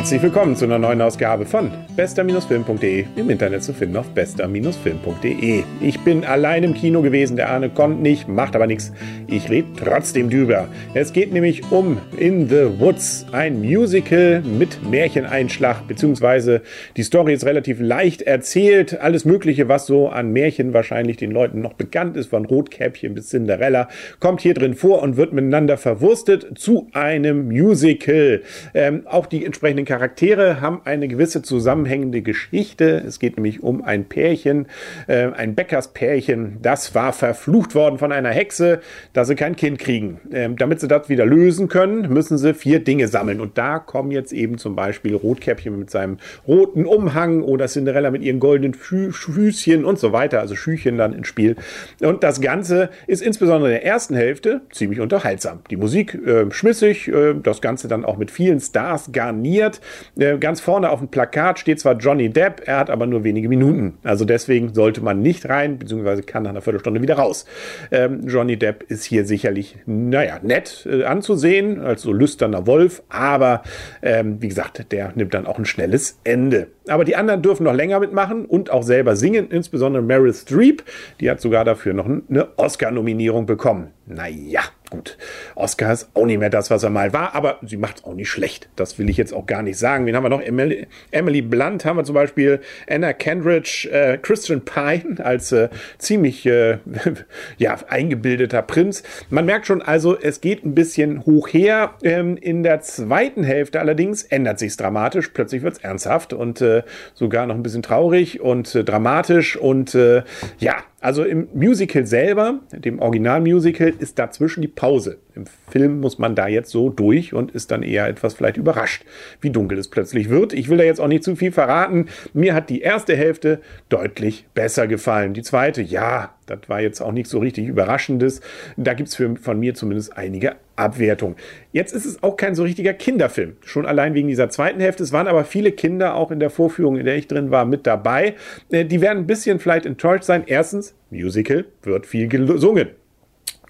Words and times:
Herzlich 0.00 0.22
willkommen 0.22 0.56
zu 0.56 0.64
einer 0.64 0.78
neuen 0.78 1.02
Ausgabe 1.02 1.44
von 1.44 1.70
bester-film.de 1.94 3.04
im 3.16 3.28
Internet 3.28 3.62
zu 3.62 3.74
finden 3.74 3.98
auf 3.98 4.08
bester-film.de. 4.14 5.62
Ich 5.82 6.00
bin 6.00 6.24
allein 6.24 6.64
im 6.64 6.72
Kino 6.72 7.02
gewesen, 7.02 7.36
der 7.36 7.50
Arne 7.50 7.68
kommt 7.68 8.00
nicht, 8.00 8.26
macht 8.26 8.56
aber 8.56 8.66
nichts. 8.66 8.94
Ich 9.26 9.50
rede 9.50 9.68
trotzdem 9.76 10.30
drüber. 10.30 10.68
Es 10.94 11.12
geht 11.12 11.34
nämlich 11.34 11.70
um 11.70 11.98
In 12.16 12.48
the 12.48 12.80
Woods, 12.80 13.26
ein 13.32 13.60
Musical 13.60 14.40
mit 14.40 14.82
Märcheneinschlag, 14.90 15.86
beziehungsweise 15.86 16.62
die 16.96 17.02
Story 17.02 17.34
ist 17.34 17.44
relativ 17.44 17.78
leicht 17.78 18.22
erzählt. 18.22 18.98
Alles 18.98 19.26
Mögliche, 19.26 19.68
was 19.68 19.84
so 19.84 20.08
an 20.08 20.32
Märchen 20.32 20.72
wahrscheinlich 20.72 21.18
den 21.18 21.30
Leuten 21.30 21.60
noch 21.60 21.74
bekannt 21.74 22.16
ist, 22.16 22.30
von 22.30 22.46
Rotkäppchen 22.46 23.14
bis 23.14 23.28
Cinderella, 23.28 23.90
kommt 24.18 24.40
hier 24.40 24.54
drin 24.54 24.72
vor 24.72 25.02
und 25.02 25.18
wird 25.18 25.34
miteinander 25.34 25.76
verwurstet 25.76 26.58
zu 26.58 26.88
einem 26.94 27.48
Musical. 27.48 28.40
Ähm, 28.72 29.02
auch 29.04 29.26
die 29.26 29.44
entsprechenden 29.44 29.89
Charaktere 29.90 30.60
haben 30.60 30.82
eine 30.84 31.08
gewisse 31.08 31.42
zusammenhängende 31.42 32.22
Geschichte. 32.22 33.02
Es 33.04 33.18
geht 33.18 33.36
nämlich 33.36 33.64
um 33.64 33.82
ein 33.82 34.04
Pärchen, 34.04 34.66
äh, 35.08 35.32
ein 35.32 35.56
Bäckerspärchen, 35.56 36.58
das 36.62 36.94
war 36.94 37.12
verflucht 37.12 37.74
worden 37.74 37.98
von 37.98 38.12
einer 38.12 38.28
Hexe, 38.28 38.82
dass 39.14 39.26
sie 39.26 39.34
kein 39.34 39.56
Kind 39.56 39.80
kriegen. 39.80 40.20
Ähm, 40.32 40.56
damit 40.56 40.78
sie 40.78 40.86
das 40.86 41.08
wieder 41.08 41.26
lösen 41.26 41.66
können, 41.66 42.08
müssen 42.08 42.38
sie 42.38 42.54
vier 42.54 42.78
Dinge 42.84 43.08
sammeln. 43.08 43.40
Und 43.40 43.58
da 43.58 43.80
kommen 43.80 44.12
jetzt 44.12 44.32
eben 44.32 44.58
zum 44.58 44.76
Beispiel 44.76 45.16
Rotkäppchen 45.16 45.76
mit 45.76 45.90
seinem 45.90 46.18
roten 46.46 46.86
Umhang 46.86 47.42
oder 47.42 47.66
Cinderella 47.66 48.12
mit 48.12 48.22
ihren 48.22 48.38
goldenen 48.38 48.74
Fü 48.74 49.10
Füßchen 49.10 49.84
und 49.84 49.98
so 49.98 50.12
weiter, 50.12 50.38
also 50.38 50.54
Schüchen 50.54 50.98
dann 50.98 51.12
ins 51.14 51.26
Spiel. 51.26 51.56
Und 52.00 52.22
das 52.22 52.40
Ganze 52.40 52.90
ist 53.08 53.22
insbesondere 53.22 53.72
in 53.72 53.80
der 53.80 53.84
ersten 53.84 54.14
Hälfte 54.14 54.60
ziemlich 54.70 55.00
unterhaltsam. 55.00 55.62
Die 55.68 55.76
Musik 55.76 56.14
äh, 56.14 56.48
schmissig, 56.52 57.08
äh, 57.08 57.34
das 57.42 57.60
Ganze 57.60 57.88
dann 57.88 58.04
auch 58.04 58.18
mit 58.18 58.30
vielen 58.30 58.60
Stars 58.60 59.10
garniert. 59.10 59.79
Äh, 60.18 60.38
ganz 60.38 60.60
vorne 60.60 60.90
auf 60.90 61.00
dem 61.00 61.08
Plakat 61.08 61.58
steht 61.58 61.80
zwar 61.80 61.96
Johnny 61.96 62.30
Depp, 62.30 62.62
er 62.66 62.78
hat 62.78 62.90
aber 62.90 63.06
nur 63.06 63.24
wenige 63.24 63.48
Minuten. 63.48 63.98
Also 64.02 64.24
deswegen 64.24 64.74
sollte 64.74 65.00
man 65.00 65.22
nicht 65.22 65.48
rein, 65.48 65.78
beziehungsweise 65.78 66.22
kann 66.22 66.42
nach 66.42 66.50
einer 66.50 66.60
Viertelstunde 66.60 67.02
wieder 67.02 67.14
raus. 67.14 67.46
Ähm, 67.90 68.26
Johnny 68.26 68.56
Depp 68.56 68.84
ist 68.84 69.04
hier 69.04 69.24
sicherlich, 69.24 69.76
naja, 69.86 70.38
nett 70.42 70.86
äh, 70.90 71.04
anzusehen, 71.04 71.80
als 71.80 72.02
so 72.02 72.12
lüsterner 72.12 72.66
Wolf, 72.66 73.02
aber 73.08 73.62
ähm, 74.02 74.40
wie 74.40 74.48
gesagt, 74.48 74.92
der 74.92 75.12
nimmt 75.14 75.34
dann 75.34 75.46
auch 75.46 75.58
ein 75.58 75.64
schnelles 75.64 76.18
Ende. 76.24 76.68
Aber 76.88 77.04
die 77.04 77.16
anderen 77.16 77.42
dürfen 77.42 77.64
noch 77.64 77.74
länger 77.74 78.00
mitmachen 78.00 78.44
und 78.44 78.70
auch 78.70 78.82
selber 78.82 79.16
singen, 79.16 79.48
insbesondere 79.50 80.02
Meryl 80.02 80.34
Streep, 80.34 80.82
die 81.20 81.30
hat 81.30 81.40
sogar 81.40 81.64
dafür 81.64 81.94
noch 81.94 82.06
eine 82.06 82.48
Oscar-Nominierung 82.56 83.46
bekommen. 83.46 83.88
Naja, 84.06 84.62
gut. 84.90 85.16
Oscar 85.54 85.92
ist 85.92 86.10
auch 86.14 86.26
nicht 86.26 86.38
mehr 86.38 86.50
das, 86.50 86.70
was 86.70 86.82
er 86.82 86.90
mal 86.90 87.12
war, 87.12 87.34
aber 87.34 87.58
sie 87.62 87.76
macht 87.76 87.98
es 87.98 88.04
auch 88.04 88.14
nicht 88.14 88.28
schlecht. 88.28 88.68
Das 88.76 88.98
will 88.98 89.08
ich 89.08 89.16
jetzt 89.16 89.32
auch 89.32 89.46
gar 89.46 89.62
nicht 89.62 89.78
sagen. 89.78 90.06
Wen 90.06 90.16
haben 90.16 90.24
wir 90.24 90.28
noch? 90.28 90.42
Emily, 90.42 90.86
Emily 91.10 91.42
Blunt 91.42 91.84
haben 91.84 91.96
wir 91.96 92.04
zum 92.04 92.14
Beispiel, 92.14 92.60
Anna 92.88 93.12
Kendrick, 93.12 93.86
äh, 93.86 94.18
Christian 94.18 94.62
Pine 94.64 95.24
als 95.24 95.52
äh, 95.52 95.68
ziemlich 95.98 96.44
äh, 96.46 96.78
ja, 97.58 97.78
eingebildeter 97.88 98.62
Prinz. 98.62 99.02
Man 99.30 99.46
merkt 99.46 99.66
schon 99.66 99.80
also, 99.82 100.18
es 100.18 100.40
geht 100.40 100.64
ein 100.64 100.74
bisschen 100.74 101.24
hoch 101.24 101.48
her. 101.48 101.94
Ähm, 102.02 102.36
in 102.36 102.62
der 102.62 102.80
zweiten 102.80 103.44
Hälfte 103.44 103.80
allerdings 103.80 104.24
ändert 104.24 104.58
sich 104.58 104.76
dramatisch. 104.76 105.28
Plötzlich 105.28 105.62
wird 105.62 105.74
es 105.74 105.78
ernsthaft 105.80 106.32
und 106.32 106.60
äh, 106.60 106.82
sogar 107.14 107.46
noch 107.46 107.54
ein 107.54 107.62
bisschen 107.62 107.82
traurig 107.82 108.40
und 108.40 108.74
äh, 108.74 108.84
dramatisch 108.84 109.56
und 109.56 109.94
äh, 109.94 110.22
ja, 110.58 110.76
also 111.00 111.24
im 111.24 111.48
Musical 111.54 112.06
selber, 112.06 112.60
dem 112.72 112.98
Originalmusical, 112.98 113.92
ist 113.98 114.18
dazwischen 114.18 114.60
die 114.60 114.68
Pause. 114.68 115.18
Im 115.40 115.46
Film 115.70 116.00
muss 116.00 116.18
man 116.18 116.34
da 116.34 116.48
jetzt 116.48 116.70
so 116.70 116.90
durch 116.90 117.32
und 117.32 117.52
ist 117.52 117.70
dann 117.70 117.82
eher 117.82 118.06
etwas 118.06 118.34
vielleicht 118.34 118.58
überrascht, 118.58 119.04
wie 119.40 119.48
dunkel 119.48 119.78
es 119.78 119.88
plötzlich 119.88 120.28
wird. 120.28 120.52
Ich 120.52 120.68
will 120.68 120.76
da 120.76 120.84
jetzt 120.84 121.00
auch 121.00 121.08
nicht 121.08 121.24
zu 121.24 121.34
viel 121.34 121.50
verraten. 121.50 122.08
Mir 122.34 122.54
hat 122.54 122.68
die 122.68 122.82
erste 122.82 123.16
Hälfte 123.16 123.60
deutlich 123.88 124.44
besser 124.52 124.86
gefallen. 124.86 125.32
Die 125.32 125.40
zweite, 125.40 125.80
ja, 125.80 126.34
das 126.44 126.58
war 126.66 126.82
jetzt 126.82 127.00
auch 127.00 127.12
nicht 127.12 127.26
so 127.26 127.38
richtig 127.38 127.68
Überraschendes. 127.68 128.42
Da 128.76 128.92
gibt 128.92 129.08
es 129.08 129.16
von 129.40 129.58
mir 129.58 129.74
zumindest 129.74 130.14
einige 130.14 130.56
Abwertungen. 130.76 131.36
Jetzt 131.72 131.94
ist 131.94 132.04
es 132.04 132.22
auch 132.22 132.36
kein 132.36 132.54
so 132.54 132.64
richtiger 132.64 132.92
Kinderfilm. 132.92 133.56
Schon 133.64 133.86
allein 133.86 134.12
wegen 134.12 134.28
dieser 134.28 134.50
zweiten 134.50 134.80
Hälfte. 134.80 135.02
Es 135.02 135.12
waren 135.12 135.26
aber 135.26 135.44
viele 135.44 135.72
Kinder 135.72 136.16
auch 136.16 136.30
in 136.30 136.40
der 136.40 136.50
Vorführung, 136.50 136.98
in 136.98 137.06
der 137.06 137.16
ich 137.16 137.28
drin 137.28 137.50
war, 137.50 137.64
mit 137.64 137.86
dabei. 137.86 138.34
Äh, 138.70 138.84
die 138.84 139.00
werden 139.00 139.20
ein 139.20 139.26
bisschen 139.26 139.58
vielleicht 139.58 139.86
enttäuscht 139.86 140.24
sein. 140.24 140.42
Erstens, 140.46 140.94
Musical 141.10 141.64
wird 141.82 142.04
viel 142.04 142.28
gesungen. 142.28 142.88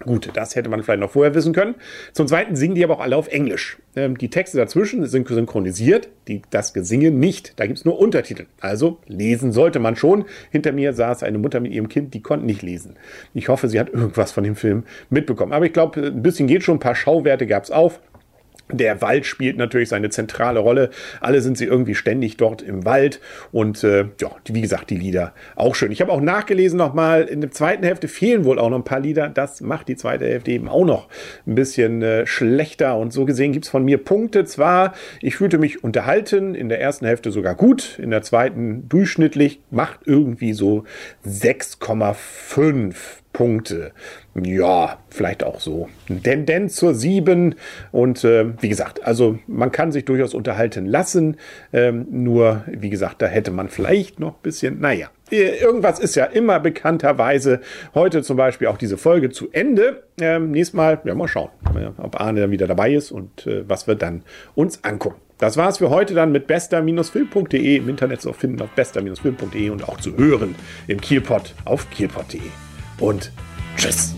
Gut, 0.05 0.29
das 0.33 0.55
hätte 0.55 0.69
man 0.69 0.83
vielleicht 0.83 0.99
noch 0.99 1.11
vorher 1.11 1.33
wissen 1.35 1.53
können. 1.53 1.75
Zum 2.13 2.27
Zweiten 2.27 2.55
singen 2.55 2.75
die 2.75 2.83
aber 2.83 2.95
auch 2.95 2.99
alle 2.99 3.15
auf 3.17 3.27
Englisch. 3.27 3.77
Ähm, 3.95 4.17
die 4.17 4.29
Texte 4.29 4.57
dazwischen 4.57 5.05
sind 5.05 5.27
synchronisiert, 5.27 6.09
die, 6.27 6.41
das 6.49 6.73
Gesinge 6.73 7.11
nicht. 7.11 7.59
Da 7.59 7.65
gibt 7.65 7.79
es 7.79 7.85
nur 7.85 7.99
Untertitel. 7.99 8.45
Also 8.59 8.99
lesen 9.07 9.51
sollte 9.51 9.79
man 9.79 9.95
schon. 9.95 10.25
Hinter 10.51 10.71
mir 10.71 10.93
saß 10.93 11.23
eine 11.23 11.37
Mutter 11.37 11.59
mit 11.59 11.71
ihrem 11.71 11.89
Kind, 11.89 12.13
die 12.13 12.21
konnte 12.21 12.45
nicht 12.45 12.61
lesen. 12.61 12.95
Ich 13.33 13.49
hoffe, 13.49 13.67
sie 13.69 13.79
hat 13.79 13.89
irgendwas 13.89 14.31
von 14.31 14.43
dem 14.43 14.55
Film 14.55 14.83
mitbekommen. 15.09 15.53
Aber 15.53 15.65
ich 15.65 15.73
glaube, 15.73 16.01
ein 16.01 16.21
bisschen 16.21 16.47
geht 16.47 16.63
schon. 16.63 16.75
Ein 16.75 16.79
paar 16.79 16.95
Schauwerte 16.95 17.47
gab 17.47 17.63
es 17.63 17.71
auf. 17.71 17.99
Der 18.71 19.01
Wald 19.01 19.25
spielt 19.25 19.57
natürlich 19.57 19.89
seine 19.89 20.09
zentrale 20.09 20.59
Rolle. 20.59 20.89
Alle 21.19 21.41
sind 21.41 21.57
sie 21.57 21.65
irgendwie 21.65 21.95
ständig 21.95 22.37
dort 22.37 22.61
im 22.61 22.85
Wald. 22.85 23.19
Und 23.51 23.83
äh, 23.83 24.05
ja, 24.19 24.31
wie 24.45 24.61
gesagt, 24.61 24.89
die 24.89 24.97
Lieder 24.97 25.33
auch 25.55 25.75
schön. 25.75 25.91
Ich 25.91 26.01
habe 26.01 26.11
auch 26.11 26.21
nachgelesen 26.21 26.77
nochmal, 26.77 27.23
in 27.23 27.41
der 27.41 27.51
zweiten 27.51 27.83
Hälfte 27.83 28.07
fehlen 28.07 28.45
wohl 28.45 28.59
auch 28.59 28.69
noch 28.69 28.77
ein 28.77 28.83
paar 28.83 28.99
Lieder. 28.99 29.29
Das 29.29 29.61
macht 29.61 29.87
die 29.87 29.95
zweite 29.95 30.25
Hälfte 30.25 30.51
eben 30.51 30.67
auch 30.67 30.85
noch 30.85 31.07
ein 31.45 31.55
bisschen 31.55 32.01
äh, 32.01 32.25
schlechter. 32.25 32.97
Und 32.97 33.13
so 33.13 33.25
gesehen 33.25 33.51
gibt 33.51 33.65
es 33.65 33.71
von 33.71 33.83
mir 33.83 33.97
Punkte. 33.97 34.45
Zwar, 34.45 34.93
ich 35.21 35.35
fühlte 35.35 35.57
mich 35.57 35.83
unterhalten, 35.83 36.55
in 36.55 36.69
der 36.69 36.81
ersten 36.81 37.05
Hälfte 37.05 37.31
sogar 37.31 37.55
gut, 37.55 37.99
in 38.01 38.11
der 38.11 38.21
zweiten 38.21 38.87
durchschnittlich, 38.89 39.61
macht 39.69 40.01
irgendwie 40.05 40.53
so 40.53 40.83
6,5 41.25 42.95
Punkte. 43.33 43.91
Ja, 44.35 44.99
vielleicht 45.09 45.43
auch 45.43 45.59
so. 45.59 45.89
Tendenz 46.23 46.75
zur 46.75 46.93
7. 46.93 47.55
Und 47.91 48.23
äh, 48.23 48.45
wie 48.61 48.69
gesagt, 48.69 49.05
also 49.05 49.39
man 49.47 49.71
kann 49.71 49.91
sich 49.91 50.05
durchaus 50.05 50.33
unterhalten 50.33 50.85
lassen. 50.85 51.37
Ähm, 51.73 52.07
nur, 52.09 52.63
wie 52.67 52.89
gesagt, 52.89 53.21
da 53.21 53.27
hätte 53.27 53.51
man 53.51 53.69
vielleicht 53.69 54.19
noch 54.19 54.33
ein 54.33 54.41
bisschen, 54.41 54.79
naja, 54.79 55.09
irgendwas 55.31 55.99
ist 55.99 56.15
ja 56.15 56.25
immer 56.25 56.59
bekannterweise 56.59 57.61
heute 57.93 58.21
zum 58.21 58.37
Beispiel 58.37 58.67
auch 58.67 58.77
diese 58.77 58.97
Folge 58.97 59.29
zu 59.29 59.49
Ende. 59.51 60.03
Ähm, 60.19 60.51
nächstes 60.51 60.73
Mal, 60.73 60.99
ja, 61.03 61.15
mal 61.15 61.27
schauen, 61.27 61.49
ob 61.97 62.19
Arne 62.19 62.41
dann 62.41 62.51
wieder 62.51 62.67
dabei 62.67 62.93
ist 62.93 63.11
und 63.11 63.47
äh, 63.47 63.67
was 63.67 63.87
wir 63.87 63.95
dann 63.95 64.23
uns 64.55 64.83
angucken. 64.83 65.19
Das 65.37 65.57
war's 65.57 65.79
für 65.79 65.89
heute 65.89 66.13
dann 66.13 66.31
mit 66.31 66.45
bester-film.de 66.45 67.77
im 67.77 67.89
Internet 67.89 68.21
zu 68.21 68.31
finden 68.31 68.61
auf 68.61 68.69
bester-film.de 68.71 69.69
und 69.69 69.89
auch 69.89 69.97
zu 69.99 70.15
hören 70.15 70.55
im 70.87 71.01
Kielpot 71.01 71.55
auf 71.65 71.89
kielpot.de 71.89 72.70
und 73.01 73.31
tschüss. 73.77 74.13